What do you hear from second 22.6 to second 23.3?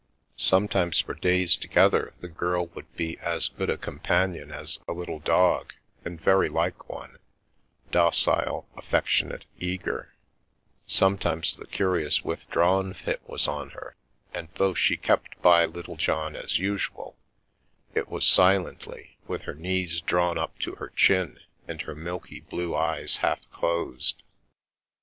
eyes